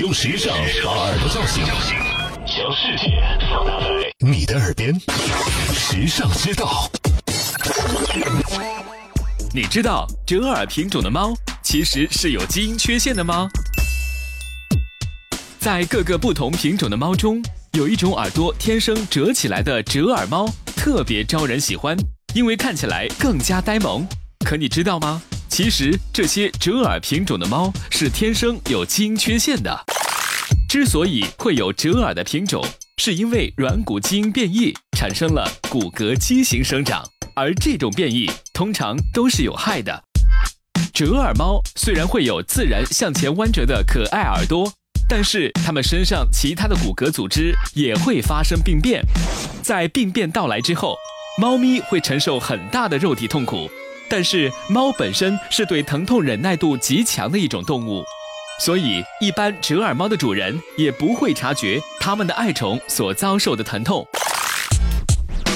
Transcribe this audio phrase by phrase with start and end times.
[0.00, 1.64] 用时尚把耳朵叫醒，
[2.46, 3.86] 将世界放大在
[4.20, 4.94] 你的耳边。
[5.74, 6.88] 时尚之道，
[9.52, 11.34] 你知道折耳品种的猫
[11.64, 13.48] 其实是有基因缺陷的吗？
[15.58, 17.42] 在各个不同品种的猫中，
[17.72, 21.96] 有一种耳朵天生折起来的折耳猫，特别招人喜欢，
[22.34, 24.06] 因为看起来更加呆萌。
[24.46, 25.20] 可你知道吗？
[25.58, 29.76] 其实这些折耳品种的猫是天生有基因缺陷的。
[30.68, 32.64] 之所以会有折耳的品种，
[32.98, 37.02] 是因为软骨基因变异产生了骨骼畸形生长，
[37.34, 40.00] 而这种变异通常都是有害的。
[40.94, 44.72] 折耳猫虽然会有自然向前弯折的可爱耳朵，
[45.08, 49.04] 但是它们身上其他的骨骼组织也会发生病变。
[49.60, 50.96] 在病变到来之后，
[51.36, 53.68] 猫咪会承受很大的肉体痛苦。
[54.10, 58.02] 但是猫本身是对疼痛忍耐度极强的一种动物，
[58.58, 64.06] 所以一般折耳猫的主人也不会察觉它们的爱宠所遭受的疼痛。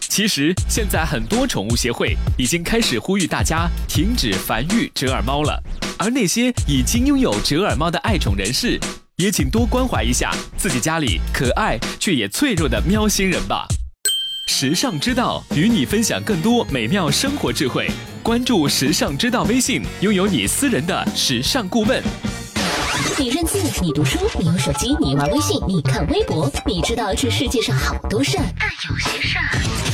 [0.00, 5.60] 其实现在很多宠物协会已经开始呼吁大家停止繁育折耳猫了，
[5.98, 8.78] 而那些已经拥有折耳猫的爱宠人士，
[9.16, 13.66] 也请多关怀一下自己家里可爱却也脆弱的喵星人吧。
[14.46, 17.90] 时尚之道与你分享更多美妙生活智慧。
[18.24, 22.02] 关注时尚之道微信，拥有你私人的时尚顾问。
[23.18, 29.93] 你认字，你读书，你用手机，你玩微信，你看微博，你知道这世界上好多事儿，但有些事儿，哼，